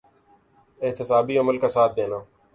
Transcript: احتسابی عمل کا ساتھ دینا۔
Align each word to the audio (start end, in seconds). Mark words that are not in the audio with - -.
احتسابی 0.81 1.37
عمل 1.37 1.57
کا 1.57 1.69
ساتھ 1.69 1.95
دینا۔ 1.97 2.19